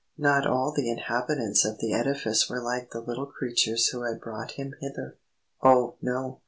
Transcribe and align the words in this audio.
Not 0.17 0.47
all 0.47 0.71
the 0.75 0.89
inhabitants 0.89 1.63
of 1.63 1.77
the 1.77 1.93
edifice 1.93 2.49
were 2.49 2.59
like 2.59 2.89
the 2.89 3.01
little 3.01 3.27
creatures 3.27 3.89
who 3.89 4.01
had 4.01 4.19
brought 4.19 4.53
him 4.53 4.73
hither. 4.81 5.19
Oh, 5.61 5.93
no! 6.01 6.39